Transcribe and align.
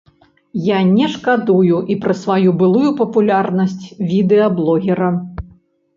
Як 0.67 0.87
не 0.93 1.09
шкадуе 1.15 1.77
і 1.95 1.99
пра 2.05 2.13
сваю 2.23 2.49
былую 2.61 2.89
папулярнасць 3.03 3.79
відэаблогера. 4.13 5.13